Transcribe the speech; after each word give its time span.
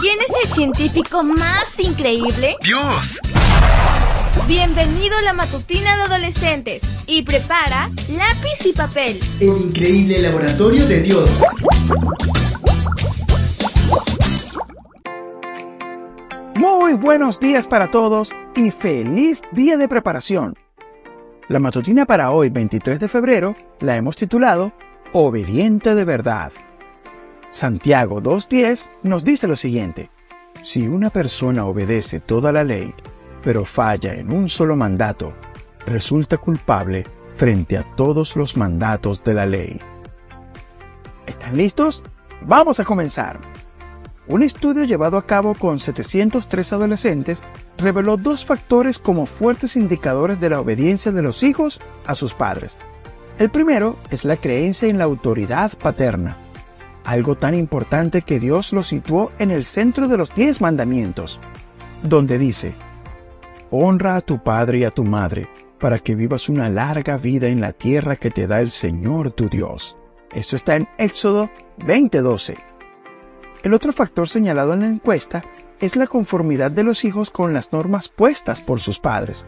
¿Quién 0.00 0.18
es 0.26 0.34
el 0.42 0.50
científico 0.50 1.22
más 1.22 1.78
increíble? 1.78 2.56
¡Dios! 2.62 3.20
Bienvenido 4.48 5.18
a 5.18 5.20
la 5.20 5.34
matutina 5.34 5.94
de 5.94 6.02
adolescentes 6.04 6.80
y 7.06 7.20
prepara 7.20 7.90
lápiz 8.08 8.64
y 8.64 8.72
papel. 8.72 9.20
El 9.40 9.48
increíble 9.48 10.22
laboratorio 10.22 10.86
de 10.86 11.02
Dios. 11.02 11.42
Muy 16.54 16.94
buenos 16.94 17.38
días 17.38 17.66
para 17.66 17.90
todos 17.90 18.32
y 18.56 18.70
feliz 18.70 19.42
día 19.52 19.76
de 19.76 19.86
preparación. 19.86 20.56
La 21.48 21.58
matutina 21.58 22.06
para 22.06 22.30
hoy, 22.30 22.48
23 22.48 23.00
de 23.00 23.08
febrero, 23.08 23.54
la 23.80 23.98
hemos 23.98 24.16
titulado 24.16 24.72
Obediente 25.12 25.94
de 25.94 26.06
verdad. 26.06 26.52
Santiago 27.50 28.22
2.10 28.22 28.90
nos 29.02 29.24
dice 29.24 29.48
lo 29.48 29.56
siguiente. 29.56 30.10
Si 30.62 30.86
una 30.86 31.10
persona 31.10 31.64
obedece 31.64 32.20
toda 32.20 32.52
la 32.52 32.62
ley, 32.62 32.94
pero 33.42 33.64
falla 33.64 34.14
en 34.14 34.30
un 34.30 34.48
solo 34.48 34.76
mandato, 34.76 35.32
resulta 35.86 36.36
culpable 36.36 37.04
frente 37.36 37.76
a 37.76 37.82
todos 37.96 38.36
los 38.36 38.56
mandatos 38.56 39.24
de 39.24 39.34
la 39.34 39.46
ley. 39.46 39.80
¿Están 41.26 41.56
listos? 41.56 42.02
Vamos 42.42 42.78
a 42.78 42.84
comenzar. 42.84 43.40
Un 44.28 44.44
estudio 44.44 44.84
llevado 44.84 45.16
a 45.16 45.26
cabo 45.26 45.54
con 45.54 45.80
703 45.80 46.72
adolescentes 46.72 47.42
reveló 47.78 48.16
dos 48.16 48.44
factores 48.44 48.98
como 48.98 49.26
fuertes 49.26 49.74
indicadores 49.74 50.38
de 50.38 50.50
la 50.50 50.60
obediencia 50.60 51.10
de 51.10 51.22
los 51.22 51.42
hijos 51.42 51.80
a 52.06 52.14
sus 52.14 52.32
padres. 52.34 52.78
El 53.38 53.50
primero 53.50 53.96
es 54.10 54.24
la 54.24 54.36
creencia 54.36 54.88
en 54.88 54.98
la 54.98 55.04
autoridad 55.04 55.72
paterna, 55.78 56.36
algo 57.04 57.36
tan 57.36 57.54
importante 57.54 58.22
que 58.22 58.40
Dios 58.40 58.72
lo 58.72 58.82
situó 58.82 59.32
en 59.38 59.50
el 59.50 59.64
centro 59.64 60.08
de 60.08 60.16
los 60.16 60.34
diez 60.34 60.60
mandamientos, 60.60 61.40
donde 62.02 62.38
dice, 62.38 62.74
Honra 63.70 64.16
a 64.16 64.20
tu 64.20 64.42
padre 64.42 64.78
y 64.78 64.84
a 64.84 64.90
tu 64.90 65.04
madre, 65.04 65.48
para 65.78 65.98
que 65.98 66.14
vivas 66.14 66.48
una 66.48 66.68
larga 66.68 67.16
vida 67.16 67.48
en 67.48 67.60
la 67.60 67.72
tierra 67.72 68.16
que 68.16 68.30
te 68.30 68.46
da 68.46 68.60
el 68.60 68.70
Señor 68.70 69.30
tu 69.30 69.48
Dios. 69.48 69.96
Esto 70.32 70.56
está 70.56 70.76
en 70.76 70.88
Éxodo 70.98 71.50
20:12. 71.78 72.56
El 73.62 73.74
otro 73.74 73.92
factor 73.92 74.28
señalado 74.28 74.74
en 74.74 74.80
la 74.80 74.88
encuesta 74.88 75.44
es 75.80 75.96
la 75.96 76.06
conformidad 76.06 76.70
de 76.70 76.82
los 76.82 77.04
hijos 77.04 77.30
con 77.30 77.52
las 77.52 77.72
normas 77.72 78.08
puestas 78.08 78.60
por 78.60 78.80
sus 78.80 78.98
padres. 78.98 79.46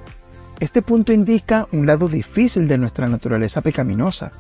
Este 0.61 0.83
punto 0.83 1.12
indica 1.12 1.67
un 1.73 1.86
lado 1.86 2.08
difícil 2.08 2.69
de 2.69 2.78
nuestra 2.78 3.08
naturaleza 3.08 3.61
pecaminosa, 3.61 4.33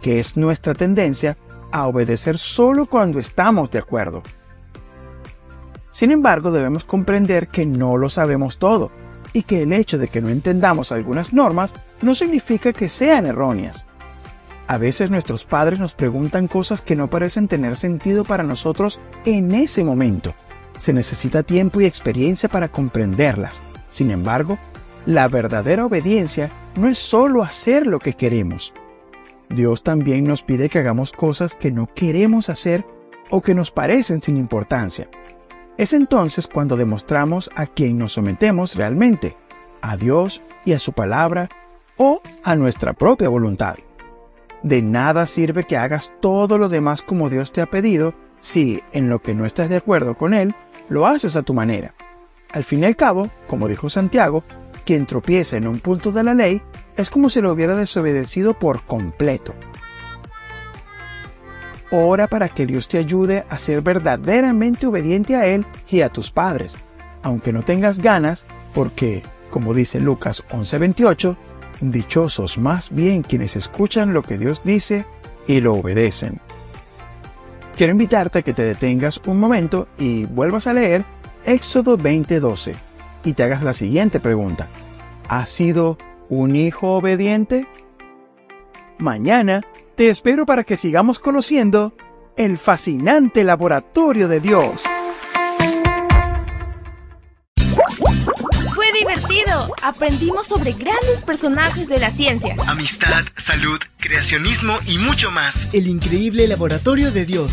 que 0.00 0.18
es 0.18 0.36
nuestra 0.36 0.74
tendencia 0.74 1.36
a 1.72 1.86
obedecer 1.86 2.38
solo 2.38 2.86
cuando 2.86 3.18
estamos 3.18 3.70
de 3.70 3.78
acuerdo. 3.78 4.22
Sin 5.90 6.10
embargo, 6.10 6.50
debemos 6.50 6.84
comprender 6.84 7.48
que 7.48 7.66
no 7.66 7.96
lo 7.96 8.08
sabemos 8.08 8.58
todo 8.58 8.90
y 9.32 9.42
que 9.42 9.62
el 9.62 9.72
hecho 9.72 9.98
de 9.98 10.08
que 10.08 10.20
no 10.20 10.28
entendamos 10.28 10.92
algunas 10.92 11.32
normas 11.32 11.74
no 12.02 12.14
significa 12.14 12.72
que 12.72 12.88
sean 12.88 13.26
erróneas. 13.26 13.84
A 14.66 14.78
veces 14.78 15.10
nuestros 15.10 15.44
padres 15.44 15.80
nos 15.80 15.94
preguntan 15.94 16.46
cosas 16.46 16.80
que 16.80 16.94
no 16.94 17.10
parecen 17.10 17.48
tener 17.48 17.76
sentido 17.76 18.24
para 18.24 18.44
nosotros 18.44 19.00
en 19.24 19.52
ese 19.52 19.82
momento. 19.82 20.32
Se 20.78 20.92
necesita 20.92 21.42
tiempo 21.42 21.80
y 21.80 21.86
experiencia 21.86 22.48
para 22.48 22.68
comprenderlas. 22.68 23.60
Sin 23.88 24.12
embargo, 24.12 24.58
la 25.06 25.26
verdadera 25.26 25.86
obediencia 25.86 26.50
no 26.76 26.88
es 26.88 26.98
solo 26.98 27.42
hacer 27.42 27.86
lo 27.86 27.98
que 27.98 28.14
queremos. 28.14 28.72
Dios 29.50 29.82
también 29.82 30.24
nos 30.24 30.42
pide 30.42 30.68
que 30.68 30.78
hagamos 30.78 31.12
cosas 31.12 31.56
que 31.56 31.72
no 31.72 31.92
queremos 31.92 32.48
hacer 32.48 32.86
o 33.30 33.42
que 33.42 33.54
nos 33.54 33.70
parecen 33.72 34.22
sin 34.22 34.36
importancia. 34.36 35.08
Es 35.76 35.92
entonces 35.92 36.46
cuando 36.46 36.76
demostramos 36.76 37.50
a 37.56 37.66
quién 37.66 37.98
nos 37.98 38.12
sometemos 38.12 38.76
realmente, 38.76 39.36
a 39.82 39.96
Dios 39.96 40.40
y 40.64 40.72
a 40.72 40.78
su 40.78 40.92
palabra 40.92 41.48
o 41.96 42.22
a 42.44 42.54
nuestra 42.54 42.92
propia 42.92 43.28
voluntad. 43.28 43.76
De 44.62 44.82
nada 44.82 45.26
sirve 45.26 45.64
que 45.64 45.76
hagas 45.76 46.12
todo 46.20 46.56
lo 46.56 46.68
demás 46.68 47.02
como 47.02 47.28
Dios 47.28 47.50
te 47.50 47.60
ha 47.60 47.66
pedido 47.66 48.14
si, 48.38 48.82
en 48.92 49.08
lo 49.08 49.20
que 49.20 49.34
no 49.34 49.46
estás 49.46 49.68
de 49.68 49.76
acuerdo 49.76 50.14
con 50.14 50.32
Él, 50.32 50.54
lo 50.88 51.06
haces 51.06 51.34
a 51.36 51.42
tu 51.42 51.54
manera. 51.54 51.94
Al 52.50 52.64
fin 52.64 52.82
y 52.82 52.84
al 52.84 52.96
cabo, 52.96 53.30
como 53.46 53.68
dijo 53.68 53.90
Santiago, 53.90 54.44
quien 54.90 55.06
tropieza 55.06 55.56
en 55.56 55.68
un 55.68 55.78
punto 55.78 56.10
de 56.10 56.24
la 56.24 56.34
ley 56.34 56.60
es 56.96 57.10
como 57.10 57.30
si 57.30 57.40
lo 57.40 57.52
hubiera 57.52 57.76
desobedecido 57.76 58.54
por 58.54 58.82
completo. 58.82 59.54
Ora 61.92 62.26
para 62.26 62.48
que 62.48 62.66
Dios 62.66 62.88
te 62.88 62.98
ayude 62.98 63.44
a 63.48 63.56
ser 63.56 63.82
verdaderamente 63.82 64.88
obediente 64.88 65.36
a 65.36 65.46
Él 65.46 65.64
y 65.88 66.00
a 66.00 66.08
tus 66.08 66.32
padres, 66.32 66.76
aunque 67.22 67.52
no 67.52 67.62
tengas 67.62 68.00
ganas, 68.00 68.46
porque, 68.74 69.22
como 69.48 69.74
dice 69.74 70.00
Lucas 70.00 70.42
11:28, 70.50 71.36
dichosos 71.82 72.58
más 72.58 72.90
bien 72.90 73.22
quienes 73.22 73.54
escuchan 73.54 74.12
lo 74.12 74.22
que 74.22 74.38
Dios 74.38 74.60
dice 74.64 75.06
y 75.46 75.60
lo 75.60 75.74
obedecen. 75.74 76.40
Quiero 77.76 77.92
invitarte 77.92 78.40
a 78.40 78.42
que 78.42 78.54
te 78.54 78.64
detengas 78.64 79.20
un 79.24 79.38
momento 79.38 79.86
y 80.00 80.24
vuelvas 80.24 80.66
a 80.66 80.72
leer 80.72 81.04
Éxodo 81.46 81.96
20:12 81.96 82.89
y 83.24 83.32
te 83.34 83.42
hagas 83.42 83.62
la 83.62 83.72
siguiente 83.72 84.20
pregunta. 84.20 84.68
¿Has 85.28 85.48
sido 85.48 85.98
un 86.28 86.56
hijo 86.56 86.94
obediente? 86.94 87.66
Mañana 88.98 89.62
te 89.96 90.08
espero 90.10 90.46
para 90.46 90.64
que 90.64 90.76
sigamos 90.76 91.18
conociendo 91.18 91.94
el 92.36 92.58
fascinante 92.58 93.44
laboratorio 93.44 94.28
de 94.28 94.40
Dios. 94.40 94.82
Fue 98.74 98.86
divertido. 98.98 99.74
Aprendimos 99.82 100.46
sobre 100.46 100.72
grandes 100.72 101.22
personajes 101.26 101.88
de 101.88 101.98
la 101.98 102.10
ciencia. 102.10 102.56
Amistad, 102.66 103.24
salud, 103.36 103.78
creacionismo 103.98 104.76
y 104.86 104.98
mucho 104.98 105.30
más. 105.30 105.68
El 105.74 105.86
increíble 105.86 106.48
laboratorio 106.48 107.10
de 107.10 107.26
Dios. 107.26 107.52